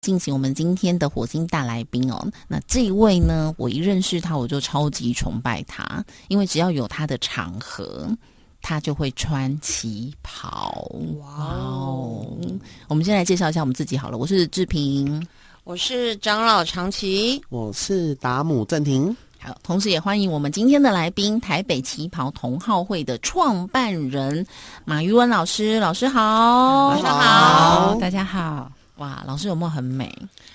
[0.00, 2.26] 进行我们今天的火星大来宾哦。
[2.48, 8.08] 那这一位呢，我一认识他，我就超级崇拜他，因为只要有他的场合，
[8.62, 10.90] 他就会穿旗袍。
[11.18, 12.26] 哇哦！
[12.88, 15.22] 我们先来介绍一下我们自己好了，我是志平，
[15.64, 19.14] 我是长老长崎，我是达姆正廷。
[19.38, 24.46] 好，同时也欢迎我们今天的来宾，台北旗袍同好会的创办人
[24.86, 25.78] 马玉文老师。
[25.78, 28.72] 老师好，晚上好，大家好。
[29.00, 30.10] 哇，老师有没有很美？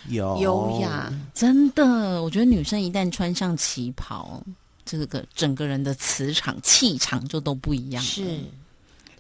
[0.08, 4.42] 有优雅，真的，我觉得女生一旦穿上旗袍，
[4.86, 8.02] 这个整个人的磁场、气场就都不一样。
[8.04, 8.40] 是，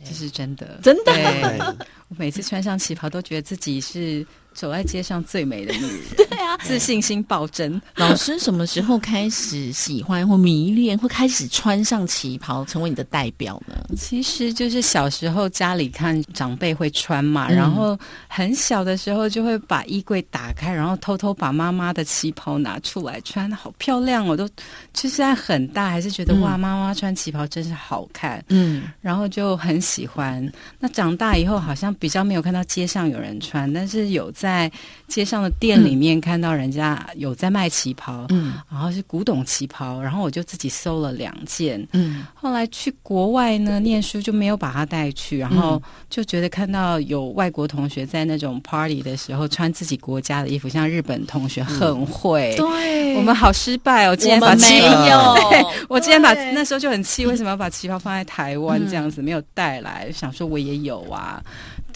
[0.04, 1.76] 这是真的，真的。
[2.10, 4.26] 我每次穿上旗袍，都觉得自己是。
[4.56, 7.80] 走在街上最美的女人， 对啊，自信心暴增。
[7.96, 13.76] 老师什么时候开始喜欢或迷恋，会开始穿上旗袍成为你的代表呢？
[13.98, 24.38] 其实就是小时候家里看长辈会穿嘛，然后很小的时候就会把衣柜打开，然后偷偷把妈妈的旗袍拿出来穿，好漂亮哦！
[24.38, 24.48] 都
[24.94, 30.50] 就是在很大还是觉得哇，妈妈穿旗袍真是好看，嗯，然后就很喜欢。
[30.80, 34.45] 那长大以后好像比较没有看到街上有人穿，但是有在。
[34.46, 34.72] 在
[35.08, 54.78] 街上的店里面看到人家有在卖旗袍，嗯，然后是古董旗袍，然后我就自己搜了两件，嗯，后来去国外呢念书就没有把它带去，然后就觉得看到有外国同学在那种 party 的时候穿自己国家的衣服，像日本同学很会，对，我们好失败哦，今天把没
[55.10, 55.36] 有，
[55.90, 60.12] 我今天把 那时候就很气，为什么要把旗袍放在台湾这样子没有带来？
[60.12, 61.42] 想说我也有啊。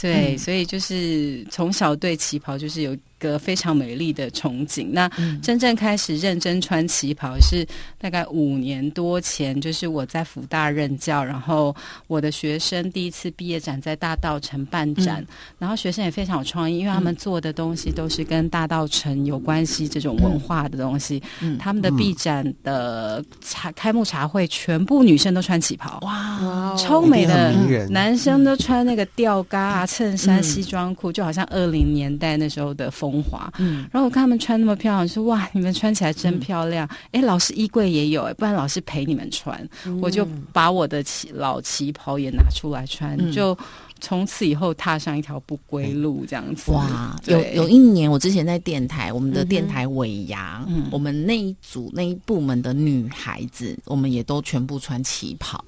[0.01, 2.95] 对，所以就是从小对旗袍就是有。
[3.19, 4.87] 个非常美丽的憧憬。
[4.91, 5.07] 那
[5.43, 7.65] 真正开始认真穿旗袍是
[7.99, 11.75] 大概五年多前，就是我在福大任教，然后
[12.07, 15.23] 我的学生第一次毕业展在大道城办展，
[15.57, 21.21] 然后学生也非常有创意，因为他们做的东西都是跟大道城有关系这种文化的东西。
[21.59, 27.53] 他们的毕展的茶开幕茶会，全部女生都穿旗袍，哇，超美的，
[27.89, 33.08] 男生都穿那个吊嘎啊、衬衫、西装裤，就好像二零年代那时候的风。
[33.09, 36.87] 风华，嗯，然后我看他们穿那么漂亮，说哇，你们穿起来真漂亮。
[37.11, 39.67] 哎，老师衣柜也有，哎，不然老师陪你们穿，
[40.01, 43.57] 我就把我的旗老旗袍也拿出来穿，就。
[44.01, 47.15] 从此以后踏上一条不归路，这样子哇！
[47.25, 55.63] 有有一年，我之前在电台，我们的电台尾牙，我们那一组那一部门的女孩子，我们也都全部穿旗袍，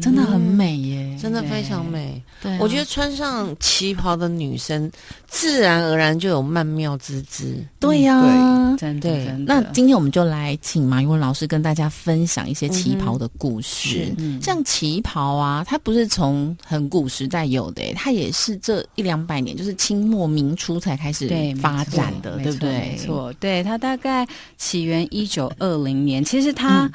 [0.00, 2.22] 真的很美耶，真的非常美。
[2.40, 4.90] 对，我觉得穿上旗袍的女生，
[5.26, 7.62] 自然而然就有曼妙之姿。
[7.80, 9.36] 对呀，真的。
[9.38, 14.14] 那今天我们就来请马云文老师跟大家分享一些旗袍的故事。
[14.40, 17.63] 像旗袍啊，它不是从很古时代有。
[17.70, 21.28] 对，它也是这一两百年，就是清末明初才开始
[21.60, 22.70] 发展的，对不对？
[22.70, 24.26] 没错，对它大概
[24.56, 26.90] 起源一九二零年，其实它。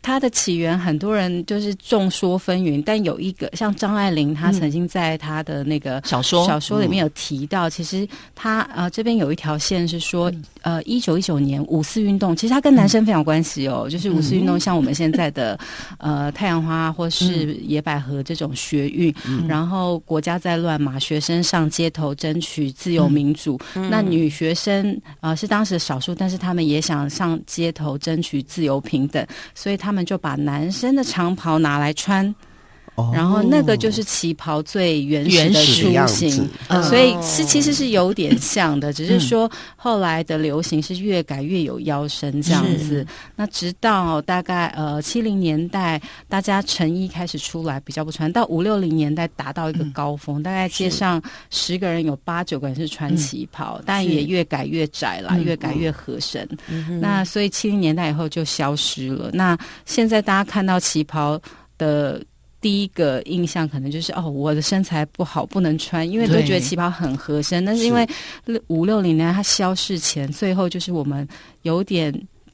[0.00, 10.32] 它的起源很多人就是众说纷纭，但有一个像张爱玲，她曾经在她的那个小说小说里面有提到，其实她呃这边有一条线是说，
[10.62, 15.58] 呃一九一九年五四运动，其实它跟男生非常有关系哦，就是五四运动像我们现在的
[15.98, 19.14] 呃太阳花或是野百合这种学运，
[19.46, 30.08] 然后国家在乱嘛，学生上街头争取自由民主，那女学生呃是当时的少数，但是他们也想上街头争取自由平等，所以他他们。
[30.08, 32.34] 就把男生的长袍拿来穿，
[33.14, 36.48] 然后那个就是旗袍最原始的雏形，
[36.82, 43.06] 所以是其实是有点像的，只是说后来的流行是越改越有腰身这样子。
[43.36, 48.32] 那直到大概呃七零年代，大家成衣开始出来，比较不穿。
[48.32, 56.48] 到五六零年代达到一个高峰，大概街上十个人有八九个人是穿旗袍，但也越改越窄了，越改越合身。
[57.00, 59.30] 那所以七零年代以后就消失了。
[59.32, 59.56] 那
[59.86, 61.40] 现在大家看到旗袍
[61.76, 62.20] 的。
[62.60, 67.64] 第一个印象可能就是哦，我的身材不好，不能穿，因为都觉得旗袍很合身。
[67.64, 68.06] 但是因为
[68.66, 71.26] 五六零年它消逝前，最后就是我们
[71.62, 72.12] 有点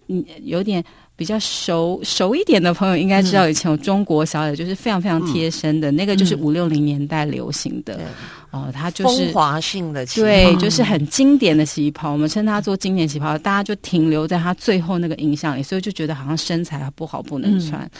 [0.09, 0.85] 嗯，有点
[1.17, 7.99] 比较熟熟一点的朋友应该知道，以前有中国小姐就是非常非常贴身的那个，就是五六零年代流行的。
[8.51, 17.91] 哦，它就是风华性的旗对，就是很经典的旗袍，我们称它做经典旗袍，大家就停留在它最后那个印象里，所以就觉得好像身材不好不能穿。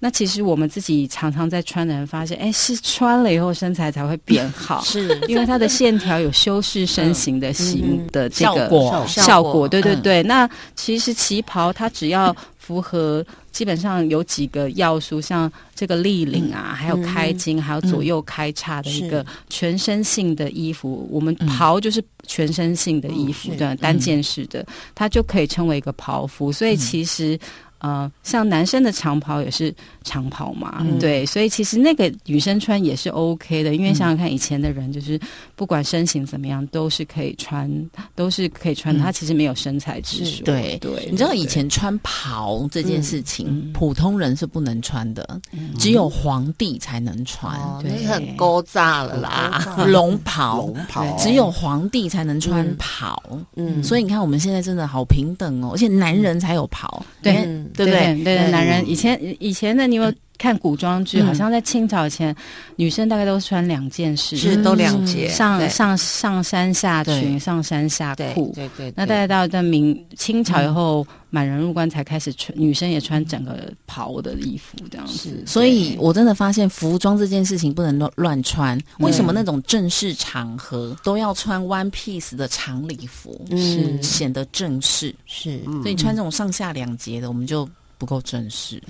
[0.00, 10.22] 那其实我们自己常常在穿的人发现，哎，是穿了以后身材才会变好， 是因为它的线条有修饰身形的形的这个效果，效果，对对对。
[10.22, 12.34] 那其实旗袍它只要。
[12.68, 21.08] 符合基本上有几个要素，像这个立领啊，还有开襟，还有左右开叉的一个全身性的衣服。
[21.10, 24.62] 我们袍就是全身性的衣服，对，单件式的，
[24.94, 26.52] 它就可以称为一个袍服。
[26.52, 27.38] 所以其实。
[27.78, 29.74] 呃，像男生的长袍也是
[30.08, 35.20] 长袍嘛，对，所以其实那个女生穿也是 OK 的，因为想想看，以前的人就是
[35.54, 37.70] 不管身形怎么样，都是可以穿，
[38.14, 38.98] 都是可以穿。
[38.98, 40.78] 她其实没有身材之说，对。
[40.80, 41.06] 对。
[41.10, 45.40] 你知道以前穿袍这件事情，普通人是不能穿的，
[45.78, 49.76] 只有皇帝才能穿，那很高炸了啦。
[49.88, 53.22] 龙袍，龙袍，只有皇帝才能穿袍。
[53.56, 57.58] 嗯，所以你看我们现在真的好平等哦，而且男人才有袍，对。
[57.74, 58.24] 对不对？
[58.24, 61.20] 对男人以前以前的，你有看古装剧？
[61.20, 62.34] 好像在清朝前，
[62.76, 68.52] 女生大概都穿两件事，是都两件，上上上山下裙，上山下裤。
[68.54, 68.92] 对对。
[68.96, 75.42] 那大概到在明清朝以后，满人入关才开始穿，女生也穿整个袍的衣服这样子。
[75.44, 78.80] 所以我真的发现，服装这件事情不能乱乱穿。
[79.00, 83.44] 为什么那种正式场合都要穿 one piece 的长礼服？
[83.50, 85.14] 是显得正式。
[85.26, 87.68] 是，所以穿这种上下两节的，我们就。
[88.00, 88.80] 不够正式，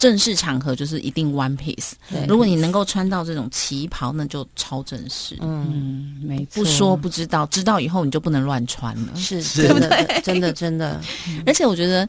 [0.00, 1.92] 正式场合就是一定 one piece。
[2.26, 5.36] 如果你能够穿到这种旗袍，那就超正式。
[5.40, 9.14] 嗯，没错不说不知道，知道以后你就不能乱穿了。
[9.14, 10.20] 是，对不对？
[10.22, 10.98] 真的， 真的。
[11.44, 12.08] 而且我觉得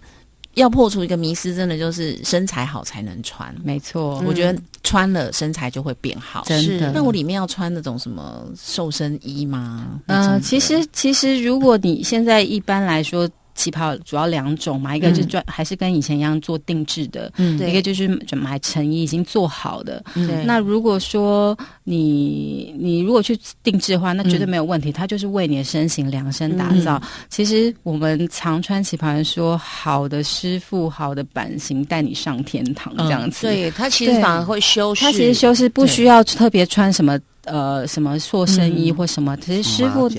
[0.53, 3.53] 要破除一个迷思，真的就是身材好才能穿。
[3.61, 6.45] 没错，我觉得穿了身材就会变好。
[6.47, 6.93] 真的。
[6.93, 9.99] 那我里面要穿那种什么瘦身衣吗？
[10.07, 13.29] 嗯，其实其实如果你现在一般来说。
[13.62, 20.04] 旗袍主要两种嘛，一个是专还是跟以前一样做定制的，嗯，一个就是买成衣已经做好的。
[20.46, 27.00] 那如果说你你如果去定制的话，那绝对没有问题，它就是为你的身形量身打造。
[27.30, 33.46] 其实我们常穿旗袍人说，好的师傅、好的版型带你上天堂这样子。
[33.46, 37.19] 对它其实反而会修饰，它其实修饰不需要特别穿什么。
[37.45, 40.09] 呃，什么塑身衣或什么，其实师傅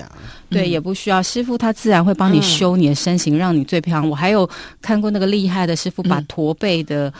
[0.48, 4.10] 对也不需要，师傅他自然会帮你修你的身形，让你最漂亮。
[4.10, 4.48] 我还有
[4.80, 7.12] 看过那个厉害的师傅，把驼背的。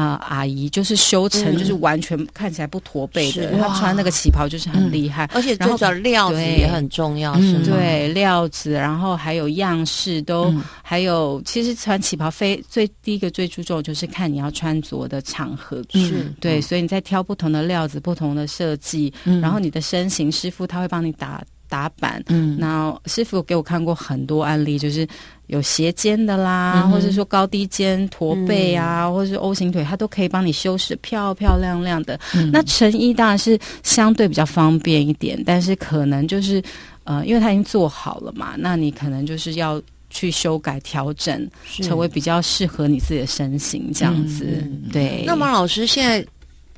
[0.00, 3.50] 啊，阿姨就是修成，就是完全看起来不驼背的。
[3.58, 7.64] 她穿那个旗袍就是很厉害，而且最主要料子也很重要，是吗？
[7.64, 10.52] 对，料子，然后还有样式都，
[10.82, 19.12] 还有其实穿旗袍非最第一个最注重就是看你要穿着的场合，是对，所以你在挑不同的料子、不同的设计，
[19.42, 21.42] 然后你的身形，师傅他会帮你打。
[21.70, 25.06] 打板，嗯，那师傅给我看过很多案例，就是
[25.46, 32.18] 有斜肩的啦，或者说高低肩、驼背啊，或者是 O 型腿，他都可以帮你修饰漂漂亮亮的。
[32.52, 36.60] 那成衣当然是相对比较方便一点，但是可能就是
[37.04, 39.80] 呃，因为他已经做好了嘛，那你可能就是要
[40.10, 41.48] 去修改调整，
[41.82, 44.68] 成为比较适合你自己的身形这样子。
[44.92, 45.22] 对。
[45.24, 46.26] 那么老师现在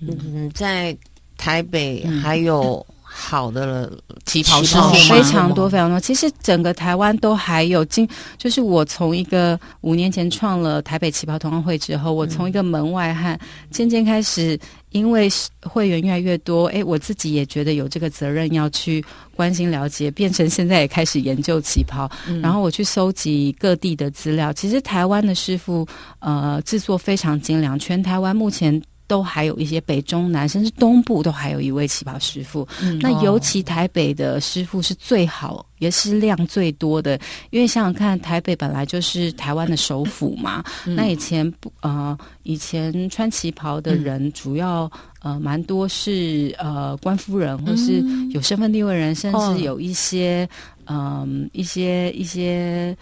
[0.01, 0.95] 嗯，在
[1.39, 2.85] 台北还有。
[3.15, 3.93] 好的
[4.25, 6.01] 旗袍师傅非常多非常多。
[6.01, 13.39] 其实整个台湾都还有，今就是我从一个五年前创了台北旗袍同行会之后，我从一个门外汉
[13.71, 14.59] 渐渐开始，
[14.91, 15.29] 因为
[15.61, 19.05] 会员越来越多，哎，我自己也觉得有这个责任要去
[19.37, 22.11] 关心了解，变成现在也开始研究旗袍，
[22.43, 24.53] 然后我去搜集各地的资料。
[24.55, 25.87] 其实台湾的师傅
[26.21, 28.83] 呃制作非常精良，全台湾目前。
[29.13, 32.67] 都还有一些北中南，甚至东部都还有一位旗袍师傅。
[32.99, 37.21] 那尤其台北的师傅是最好，也是量最多的。
[37.51, 40.65] 因为想想看，台北本来就是台湾的首府嘛。
[40.87, 50.49] 那以前不呃，以前穿旗袍的人主要呃蛮多是呃官夫人，或是有身份地位人，甚至有一些
[50.87, 52.97] 嗯一些一些。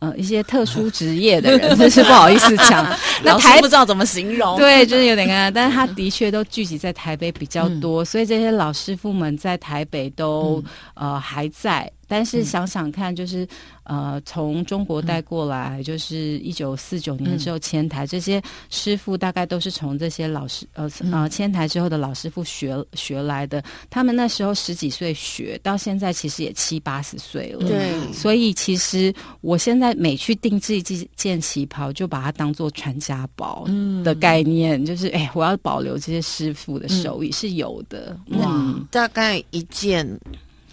[0.00, 2.86] 呃，一些特殊职业的人， 真是不好意思讲。
[3.22, 5.52] 那台不知道怎么形容，对，就是有点尴尬。
[5.52, 10.62] 但是他的确都聚集在台北比较多，所以这些老师傅们在台北都
[10.94, 11.90] 呃还在。
[12.08, 13.46] 但是想想看，就是
[13.84, 23.62] 呃，从中国带过来，就是一九四九年之后迁台，这些师傅大概都是从这些老师呃呃迁台之后的老师傅学学来的。
[23.90, 27.68] 他们那时候十几岁学，到现在其实也七八十岁了。
[27.68, 33.66] 对，所以其实我现在每去定制一件旗袍，就把它当做传家宝
[34.02, 38.18] 的概念，就是哎，我要保留这些师傅的手艺是有的。
[38.38, 40.08] 哇，大概一件。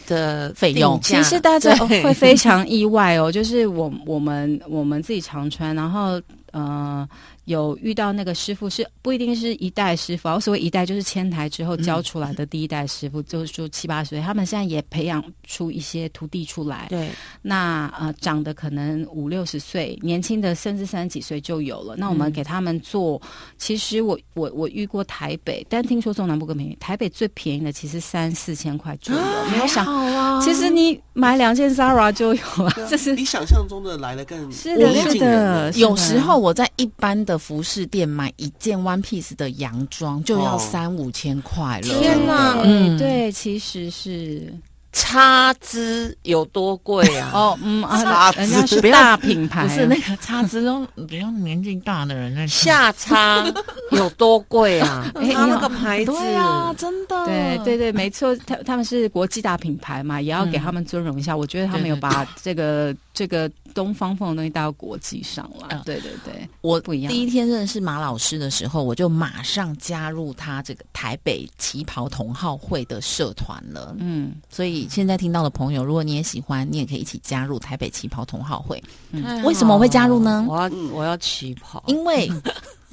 [0.08, 3.32] 的费用，其实大家会非常意外哦。
[3.32, 6.22] 就是我我们我们自己常穿，然后
[6.52, 7.08] 呃，
[7.46, 16.88] 有遇到那个师傅是不一定是一代师傅，啊，所谓一代就是迁台之后教出来的第一代师傅，就是说七八十岁，他们现在也培养出一些徒弟出来。
[16.90, 17.10] 对，
[17.42, 21.96] 那呃长得可能五六十岁，年轻的甚至三十几岁就有了。
[21.98, 23.22] 那我们给他们做，
[23.58, 26.76] 其实我我我遇过台北，但听说中南部更便宜。
[26.80, 29.22] 台北最便宜的其实三四千块左右，
[29.52, 29.86] 没有想。
[29.86, 35.72] 啊其实你买两件 Zara 就有了，这是比想象中的来的更是的，是的。
[35.74, 41.88] 有时候我在一般的服饰店买一件 One Piece 的洋装就要哦三五千块了。
[41.88, 44.54] 天哪嗯对对，其实是
[44.92, 47.32] 插枝有多贵啊？
[47.36, 52.48] 哦，嗯啊，叉子人家是大品牌，不是那个叉子都比较年纪大的人在。
[52.48, 53.46] 下叉
[53.92, 55.12] 有多贵啊？
[55.16, 61.36] 哎它那个牌子，对啊，真的，对对对，没错，他他们是国际大品牌嘛，也要给他们尊荣一下。
[61.36, 65.70] 我觉得他们有把这个这个东方风的东西带到国际上了。
[65.72, 67.12] 嗯对对对，我不一样。
[67.12, 73.96] 第一天认识马老师的时候，我就马上加入他这个台北旗袍同好会的社团了。
[74.00, 78.84] 嗯，所以现在听到的朋友，如果你也喜欢，你也可以一起加入台北旗袍同好会，
[79.24, 80.46] 太好为什么我会加入呢？
[80.48, 82.30] 我要我要旗袍，因为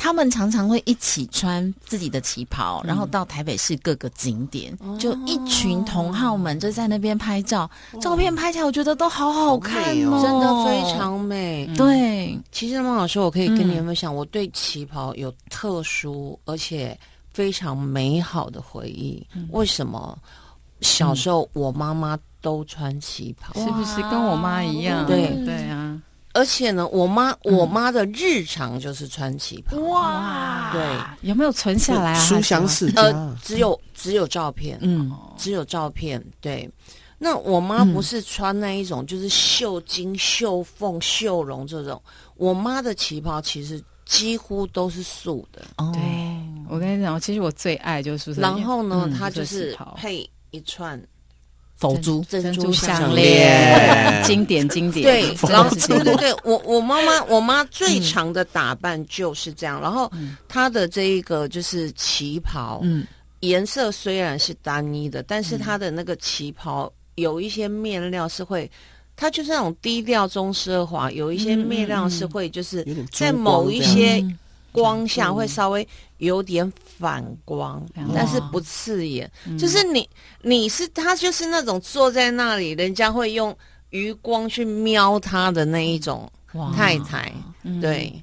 [0.02, 10.20] 他们常常会一起穿自己的旗袍，然后到台北市各个景点，就一群同好们就在那边拍照，照片拍起来我觉得都好好看哦。
[10.20, 11.70] 真的非常美。
[11.76, 12.36] 对。
[12.50, 16.98] 其实孟老师，我可以跟你嗯分享，我对旗袍有特殊而且
[17.32, 19.24] 非常美好的回忆。
[19.52, 20.18] 为什么？
[20.80, 25.06] 小时候我妈妈都穿旗袍，是不是跟我妈一样？
[25.06, 25.28] 对。
[25.44, 25.96] 对啊，
[26.34, 29.76] 而且呢，我妈我妈的日常就是穿旗袍。
[29.78, 32.20] 哇对，有没有存下来啊？
[32.20, 36.22] 书香世家，呃，只有只有照片，嗯，只有照片。
[36.40, 36.68] 对，
[37.18, 42.00] 那我妈不是穿那一种，就是绣金、绣凤、绣绒这种。
[42.36, 45.62] 我妈的旗袍其实几乎都是素的。
[45.76, 46.02] 哦对，
[46.68, 51.00] 我跟你讲，其实我最爱就是然后呢，嗯它就是配一串
[51.82, 53.26] 佛珠，珍珠珍珠项项链。
[53.26, 55.04] 链， 经典经典。
[55.04, 60.10] 对， 然后对对对，我我妈妈我妈最长的打扮就是这样，然后
[60.48, 63.04] 她的这一个就是旗袍，嗯，
[63.40, 68.70] 颜色虽然是单一的，但是她的那个旗袍有一些面料是会，
[69.16, 74.38] 它就是那种低调中奢华，有一些面料是会就是在某一些嗯。
[74.74, 75.86] 光下会稍微
[76.22, 79.30] 有点反光，但是不刺眼。
[79.44, 79.58] 嗯。
[79.58, 80.08] 就是你
[80.40, 83.56] 你是他就是那种坐在那里，人家会用
[83.90, 86.72] 余光去瞄他的那一种哇。
[86.72, 87.32] 太太。
[87.80, 88.22] 对，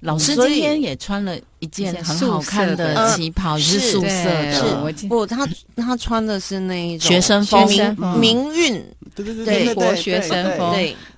[0.00, 4.62] 老师今天也穿了一件很好看的呃旗袍，也是是素色对是
[5.02, 7.66] 的，不，他他穿的是那一种学生风。
[7.66, 8.18] 民学生风。
[8.18, 10.72] 民运，对对对美国，学生风。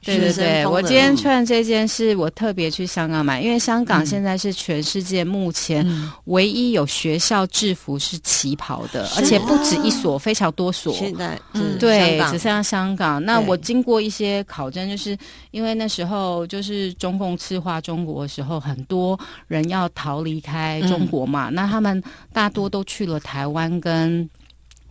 [0.04, 4.06] 对对对我今天穿这件是我特别去香港买，因为香港嗯。
[4.06, 5.86] 现在是全世界目前
[6.24, 10.92] 唯一有学校制服是旗袍的，而且不止一所，非常多所。
[10.92, 11.78] 现在嗯。
[11.78, 13.24] 对，只剩下香港。
[13.24, 15.16] 那我经过一些考证，就是
[15.52, 24.28] 因为那时候就是中共赤化中国的时候，很多人要逃离开中国嘛，那他们大多都去了台湾跟。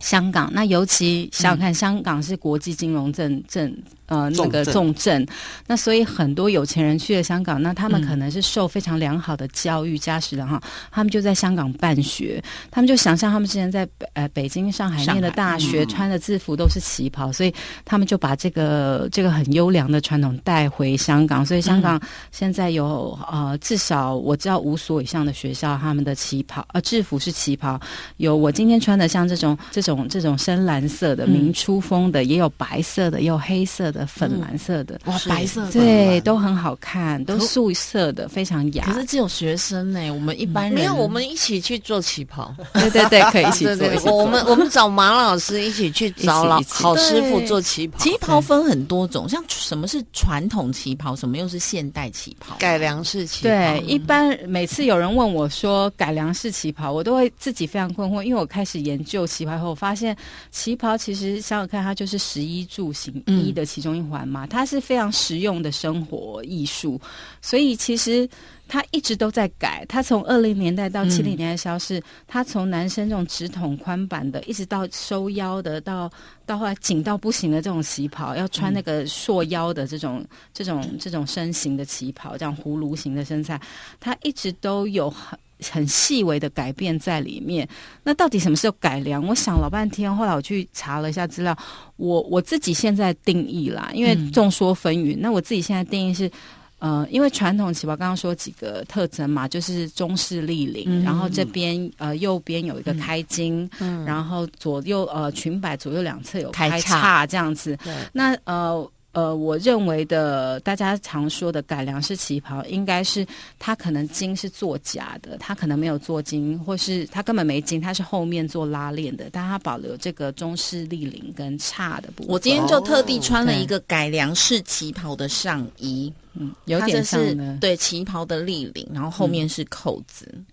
[0.00, 3.72] 香港，那尤其想想看，香港是国际金融镇镇
[4.06, 5.26] 呃那个重症，
[5.66, 8.02] 那所以很多有钱人去了香港，那他们嗯。
[8.02, 15.88] 可能是受非常良好的教育，家世的哈，他们就在香港办学，他们就想象他们之前在北呃北京、上海念的大学，嗯。
[15.88, 17.54] 穿的制服都是旗袍，所以
[17.84, 27.78] 他们就把这个这个很优良的传统带回香港，所以香港现在有呃至少我知道五所以上的学校，他们的旗袍呃制服是旗袍，
[28.16, 31.30] 有我今天穿的像这种这种这种深蓝色的嗯。
[31.30, 34.98] 明初风的，也有白色的，也有黑色的、粉蓝色的。
[35.04, 38.84] 哇，白色的，对，都很好看，都素色的，非常雅。
[38.84, 42.54] 可是只有学生呢，我们一般人没有，我们一起去做旗袍。
[42.72, 43.64] 对对对，可以一起
[44.00, 44.16] 做。
[44.16, 52.56] 我们我们找马老师一起去找老一起一起好师傅做旗袍，旗袍分很多种，像什么是传统旗袍，什么又是现代旗袍？
[52.58, 53.50] 改良式旗袍。
[53.50, 60.16] 对，一般每次有人问我说改良式旗袍，我都会自己非常困惑，因为我开始研究旗袍后，我发现
[60.50, 66.98] 旗袍其实想想看，它就是十一住行嗯衣的其中一环嘛，它是非常实用的生活艺术，
[67.42, 68.26] 所以其实。
[68.68, 76.10] 它一直都在改，它从二零年代到七零年代消失，它从男生这种直筒宽版的，一直到收腰的，到
[76.46, 80.24] 到后来紧到不行的这种旗袍，要穿那个束腰的这种、
[80.54, 83.60] 这种这种身形的旗袍，这样葫芦形的身材，
[84.00, 85.38] 它一直都有很。
[85.70, 87.68] 很细微的改变在里面。
[88.02, 89.24] 那到底什么时候改良？
[89.26, 91.56] 我想老半天，后来我去查了一下资料，
[91.96, 95.16] 我我自己现在定义啦，因为嗯众说纷纭。
[95.18, 96.30] 那我自己现在定义是，
[96.78, 107.78] 呃，因为传统旗袍刚刚说几个特征嘛，就是中式立领，嗯然后这边呃右边有一个开襟，嗯然后左右呃裙摆左右两侧有开开叉叉这样子。
[107.84, 113.26] 对，那呃呃，我认为的大家常说的改良式旗袍，应该是
[113.58, 122.32] 它可能金是做假的，它可能没有做金，或是它根本没金，它是后面做拉链的，但它保留这个中式立领跟叉的部分。
[122.32, 130.26] 我今天就特地穿了一个改良式旗袍的上衣，嗯有点像的，对旗袍的立领，然后后面是扣子。
[130.32, 130.46] 嗯，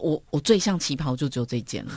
[0.00, 1.92] 我我最像旗袍就只有这件了，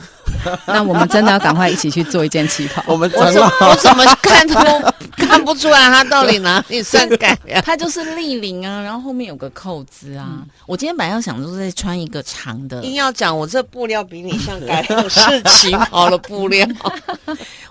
[0.66, 2.82] 那我们真的要赶快一起去做一件旗袍。
[2.88, 7.60] 我们我怎么我怎么 看都看不出来它到底哪里算改良。
[7.64, 10.46] 它就是立领啊，然后后面有个扣子啊。
[10.66, 16.66] 我今天本来要想说再穿一个长的，硬要讲，我这布料比你像改良式旗袍的布料。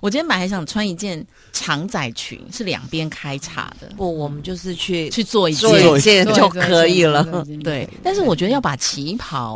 [0.02, 7.24] 我今天本来还想穿一件长仔裙，是两边开叉的，不，我们就是去去做一件做件一件就可以了。
[7.64, 9.55] 对，但是我觉得要把旗袍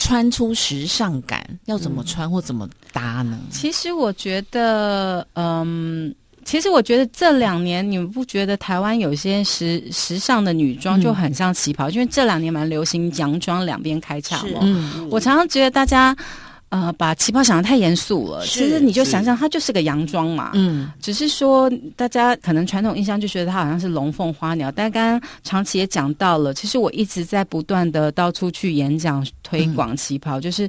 [0.00, 3.38] 穿出时尚感，要怎么穿或怎么搭呢？
[3.52, 6.12] 其实我觉得，嗯，
[6.44, 11.88] 其实我觉得这两年你们不觉得台湾有些时时尚的女装就很像旗袍？
[11.90, 14.44] 因为这两年蛮流行洋装两边开叉。
[14.60, 16.16] 嗯，我常常觉得大家。
[16.70, 18.46] 呃，把旗袍想的太严肃了。
[18.46, 30.68] 其实你就想象它就是个洋装嘛，嗯，只是说大家可能传统印象就觉得它好像是龙凤花鸟，但刚刚长期也讲到了，其实我一直在不断的到处去演讲推广旗袍，就是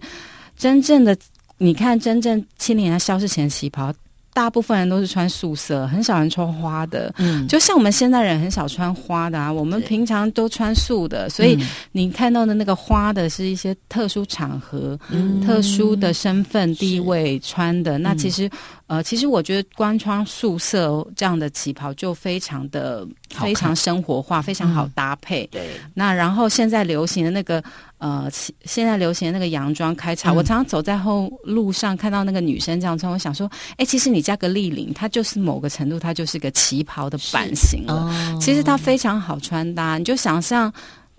[0.57, 1.15] 真正的
[1.59, 3.93] 你看，真正七零年代消失前旗袍，
[4.33, 7.13] 大部分人都是穿素色，很少人穿花的。
[7.17, 17.97] 嗯，就像我们现代人很少穿花的啊，我们平常都穿素的，所以嗯你看到的那个花的是一些特殊场合、嗯特殊的身份地位穿的。
[17.97, 18.49] 那嗯其实，
[18.91, 25.47] 呃，其实我觉得光穿素色这样的旗袍就非常的非常生活化，非常好嗯搭配。
[25.47, 25.61] 对，
[25.93, 27.63] 那然后现在流行的那个
[27.99, 37.93] 呃，其现在流行的那个洋装开叉，嗯我常常走在后路上看到那个女生这样穿，我想说，哎，其实你加个立领，它就是某个程度，它就是个旗袍的版型了。
[37.93, 40.69] 哦其实它非常好穿搭，你就想象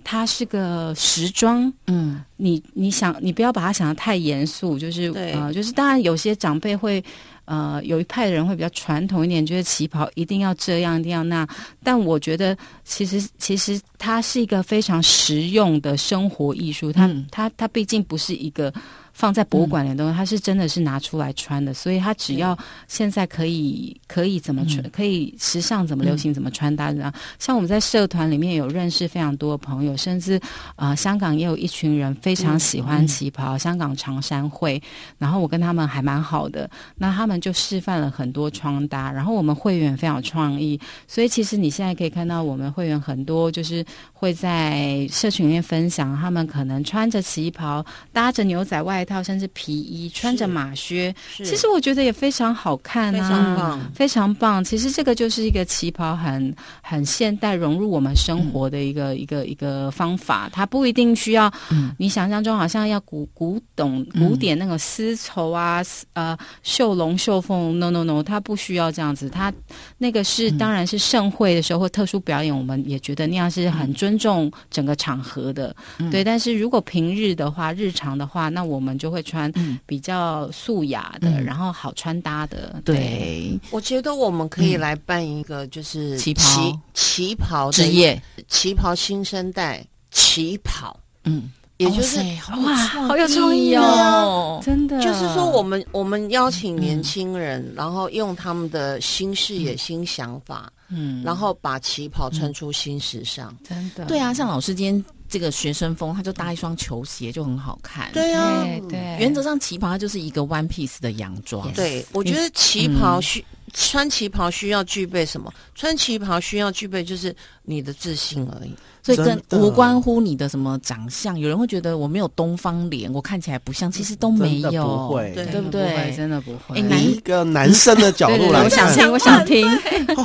[0.05, 1.73] 它是个时装。
[1.87, 7.03] 嗯你你想，你不要把它想的太严肃，就是对呃，就是当然有些长辈会。
[7.45, 11.49] 呃，有一派的人会比较传统一点，觉得旗袍一定要这样，一定要那样。
[11.83, 16.93] 但我觉得，其实其实它是一个非常实用的生活艺术。
[16.93, 18.73] 它、嗯它它毕竟不是一个
[19.13, 21.75] 放在博物馆里的东西，它是真的是拿出来穿的。
[21.75, 22.57] 所以它只要
[22.89, 26.93] 现在可以可以怎么穿，嗯可以时尚怎么流行怎么穿搭。
[27.39, 30.41] 像我们在社团里面有认识非常多的朋友，甚至
[30.77, 34.83] 呃香港也有一群人非常喜欢旗袍，香港长衫会，
[35.19, 53.81] 然后我跟他们还蛮好的，那他们就示范了很多穿搭，然后我们会员非常有创意，所以其实你现在可以看到我们会员很多就是会在社群里面分享，他们可能穿着旗袍，搭着牛仔外套，甚至皮衣，穿着马靴，其实我觉得也非常好看非啊，常棒。
[53.95, 54.63] 非常棒。
[54.65, 69.29] 其实这个就是一个旗袍很很现代融入我们生活的一个、一个一个方法，它不一定需要、嗯你想象中好像要古古董嗯古典那种丝绸啊、丝呃绣龙绣凤，no no no，它不需要这样子。
[69.29, 69.53] 它
[69.99, 75.75] 那个是、嗯当然是盛会的时候或特殊表演，我们也觉得那样是很尊重整个场合的。
[75.99, 79.79] 嗯对，但是如果平日的话，日常的话，那我们就会穿嗯。
[79.87, 81.45] 比较素雅的，嗯。
[81.45, 82.81] 然后好穿搭的。
[82.85, 86.43] 对，我觉得我们可以来办一个，就是旗袍。
[86.43, 92.19] 旗旗袍的职业，旗袍新生代旗袍，嗯，也就是
[92.65, 101.23] 哇好有创意哦，真的，就是说，我们我们邀请年轻人，然后用他们的新视野、新想法，嗯。
[101.25, 103.55] 然后把旗袍穿出新时尚。
[103.67, 104.05] 真的。
[104.05, 108.11] 对啊，像老师今天这个学生风，他就搭一双球鞋就很好看。
[108.13, 111.67] 对啊，对对，原则上旗袍它就是一个 one piece 的洋装。
[111.71, 113.43] Yes 对，我觉得旗袍需、
[113.73, 115.51] 穿旗袍需要具备什么？
[115.75, 118.75] 穿旗袍需要具备就是你的自信而已。
[119.03, 126.13] 所以跟无关乎你的什么长相，有人会觉得我没有东方脸，我看起来不像，其实都没有，不会对对不对？
[126.15, 126.79] 真的不会。
[126.79, 129.67] 哎男以一个男生的角度来看，我想听，我想听。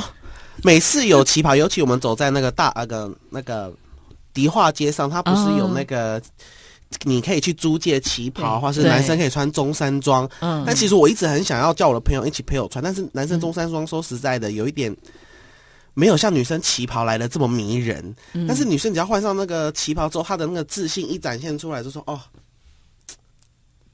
[0.62, 3.72] 每次有旗袍，尤其我们走在那个大那个那个
[4.32, 6.20] 迪化街上，它不是有那个。
[7.04, 10.26] 你可以去租借旗袍，对或是男生可以穿中山装。
[10.40, 14.96] 嗯但其实我一直很想要叫我的朋友一起陪我穿，但是男生中山装说实在的，有一点
[15.92, 18.02] 没有像女生旗袍来的这么迷人。
[18.32, 22.18] 嗯但是女生只要换上那个旗袍之后，她的那个自信一展现出来，就说哦，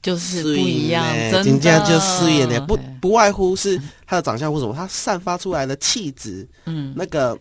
[0.01, 7.37] 就是不一样，人家就是演的，不不外乎是她的长相或什么，她散发出来的气质，嗯那个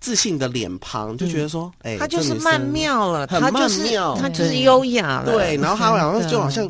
[0.00, 4.16] 自信的脸庞，就觉得说，哎、她就是曼妙了，很她就是曼妙。
[4.16, 5.32] 她就是优雅了。
[5.32, 6.68] 对，然后她好像就好像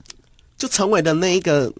[0.58, 1.72] 就成为了那一个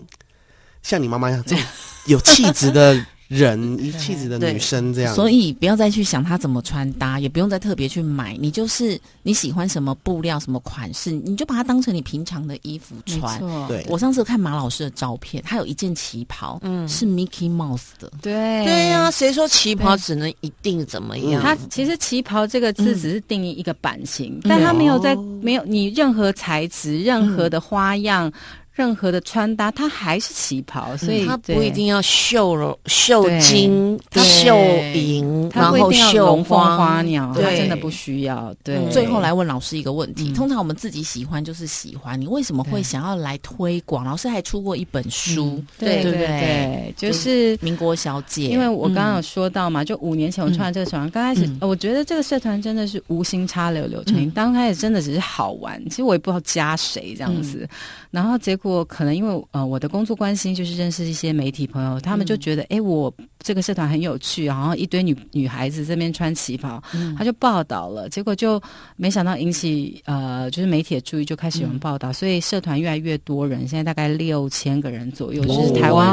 [0.82, 1.64] 像你妈妈一样这种
[2.06, 2.94] 有气质的
[3.28, 5.14] 人，有气质的女生这样。
[5.14, 13.40] 所以不要再去想她怎么穿搭，也不用再特别去买，你就是你喜欢什么布料、什么款式，你就把它当成你平常的衣服穿。
[13.66, 13.84] 对。
[13.88, 18.64] 我上次看马老师的照片，他有一件旗袍，嗯是 Mickey Mouse 的，对。
[18.64, 21.42] 对呀、谁说旗袍只能一定怎么样？
[21.42, 28.32] 它其实旗袍这个字只是定义一个版型，但它没有在没有你任何材质、任何的花样、
[28.76, 34.54] 任何的穿搭，它还是旗袍，所以它不一定要绣绒、绣金、对绣
[34.94, 38.54] 银，然后绣花花鸟，它对真的不需要。
[38.62, 44.04] 对，嗯最后来问老师一个问题：嗯通常我们自己喜欢就是喜欢，你为什么会想要来推广？
[44.04, 46.28] 老师还出过一本书，嗯对对对对？
[46.28, 47.56] 对，就是。
[47.62, 57.66] 民国小姐，因为我刚刚有嗯说到嘛，就五年前我创了这个社团，刚开始、我觉得这个社团真的是无心插柳柳成荫，嗯刚开始真的只是好玩，其实我也不知道加谁这样子，
[58.10, 66.82] 然后结果可能因为呃我的工作关系，就是认识一些媒体朋友，他们就觉得哎、诶我这个社团很有趣，然后一堆女女孩子这边穿旗袍，
[67.16, 68.60] 他就报道了，结果就
[68.96, 76.06] 没想到引起呃就是媒体的注意，就开始有人报道，所以社团越来越多人，现在大概六千个人左右，就是台湾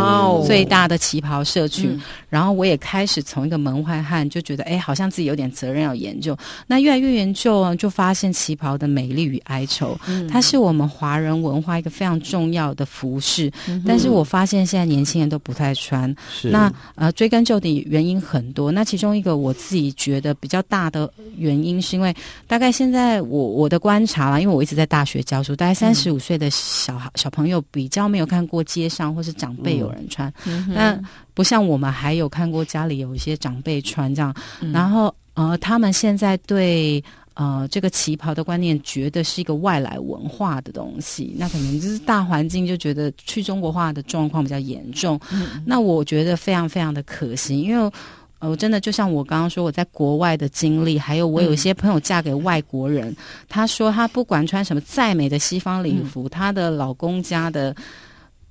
[0.45, 1.91] 最大的旗袍社群。
[1.91, 6.35] 嗯然后我也开始从一个门外汉就觉得，哎，好像自己有点责任要研究。
[6.65, 13.51] 那越来越研究啊，就发现旗袍的美丽与哀愁，嗯它是我们华人文化一个非常重要的服饰。
[13.85, 16.13] 但是我发现现在年轻人都不太穿。
[16.31, 18.69] 是那呃，追根究底，原因很多。
[18.69, 22.13] 那其中一个我自己觉得比较大的原因，是因为
[22.47, 30.99] 大概现在我我的观察啦，因为我一直在大学教书，大概三十五岁的小孩小朋友比较没有看过街上或是长辈有人穿，嗯那
[31.33, 37.01] 不像我们还有看过家里有一些长辈穿这样，嗯然后呃，他们现在对。
[37.33, 45.19] 呃，这个旗袍的观念觉得是一个外来文化的东西，那可能就是大环境就觉得去中国化的状况比较严重。
[45.65, 47.91] 那我觉得非常非常的可惜，因为。
[48.39, 53.15] 呃，我真的就像我刚刚说，我在国外的经历，还有我有一些朋友嫁给外国人，
[53.47, 57.73] 她说她不管穿什么再美的西方礼服，她的老公家的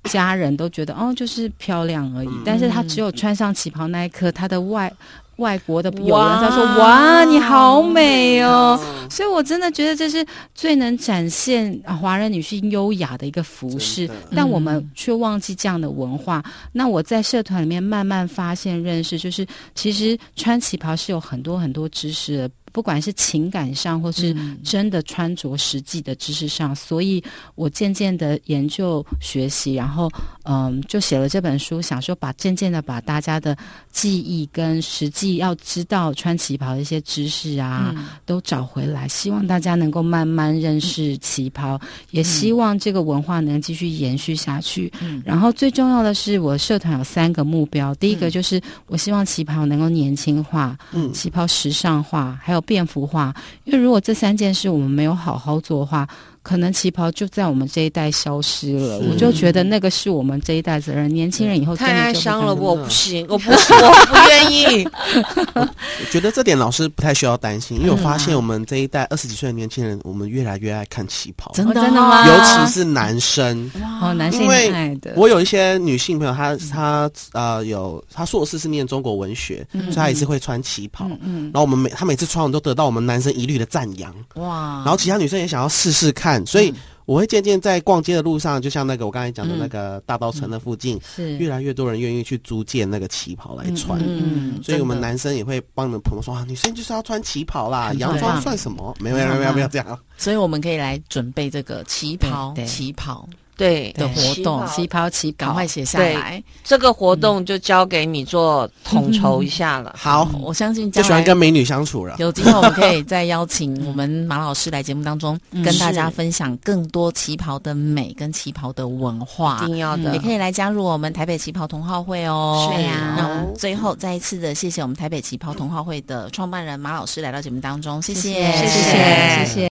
[0.03, 2.29] 家人都觉得哦，就是漂亮而已。
[2.45, 4.91] 但是她只有穿上旗袍那一刻，她的外
[5.37, 16.43] 外国的友人他说：“哇，你好美哦！”所以，我真的觉得这是最能展现啊华人女性优雅的一个服饰，但我们却忘记这样的文化。
[16.71, 22.49] 那我在社团里面慢慢发现、认识，就是其实穿旗袍是有很多很多知识的。
[22.73, 27.23] 不管是情感上，或是真的穿着实际的知识上，所以
[27.55, 30.11] 我渐渐的研究学习，然后
[30.43, 33.55] 嗯，就写了这本书，想说把渐渐的把大家的
[33.91, 37.93] 记忆跟实际要知道穿旗袍的一些知识啊，
[38.25, 44.91] 都找回来，希望大家能够慢慢认识旗袍，也希望这个文化能继续延续下去。
[45.23, 51.13] 然后最重要的是，我社团有三个目标，第一个就是我希望旗袍能够年轻化，嗯。
[51.13, 53.33] 旗袍时尚化，还有便服化。
[53.63, 56.07] 因为如果这三件事我们没有好好做的话，
[56.43, 58.99] 可能旗袍就在我们这一代消失了。
[58.99, 64.87] 我就觉得那个是我们这一代责任，年轻人以后太哀伤了，敢我不行，我不行，我不愿意。
[65.55, 72.27] 我觉得这点老师不太需要担心，因为我发现我们这一代二十几岁的年轻人，我们越来越爱看旗袍，真的哦真的吗？
[72.27, 73.71] 尤其是男生。
[74.01, 81.05] 哦，男性因为爱的，我有一些女性朋友，她她呃有她硕士是念中国文学，所以她也是会穿旗袍。
[81.05, 81.43] 嗯嗯。
[81.45, 86.73] 然后我们每她每次穿我们都得到我们男生一律的赞扬，哇，然后其他女生也想要试试看，所以
[87.05, 91.35] 我会渐渐在逛街的路上，就像那个我刚才讲的那个大道城的附近，是。
[91.37, 93.99] 越来越多人愿意去租借那个旗袍来穿。
[94.01, 98.95] 嗯，所以我们男生也会帮你们朋友说啊，女生就是要穿旗袍啦，洋装算什么？
[98.99, 99.99] 没有没有没有没有这样。
[100.17, 106.43] 所以我们可以来准备这个旗袍旗袍对的活动，旗袍旗袍，赶快写下来。
[106.63, 109.95] 这个活动就交给你做统筹一下了。
[109.97, 112.15] 好，我相信就喜欢跟美女相处了。
[112.19, 119.67] 有机会，我们可以再邀请我们马老师来节目当中，跟大家分享更多旗袍的美跟旗袍的文化一。
[119.67, 122.71] 定要的也，可以来加入我们台北旗袍同好会哦。
[122.75, 129.72] 是呀那我们最后再一次的谢谢我们台北旗袍同好会的创办人马老师来到节目当中，谢谢，谢谢谢谢谢。